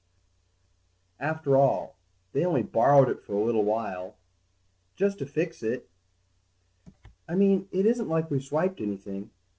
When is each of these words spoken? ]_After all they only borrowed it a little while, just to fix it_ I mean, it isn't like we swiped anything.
]_After 1.21 1.55
all 1.59 1.95
they 2.31 2.43
only 2.43 2.63
borrowed 2.63 3.07
it 3.07 3.21
a 3.27 3.35
little 3.35 3.63
while, 3.63 4.15
just 4.95 5.19
to 5.19 5.27
fix 5.27 5.61
it_ 5.61 5.87
I 7.29 7.35
mean, 7.35 7.67
it 7.71 7.85
isn't 7.85 8.09
like 8.09 8.31
we 8.31 8.39
swiped 8.39 8.81
anything. 8.81 9.29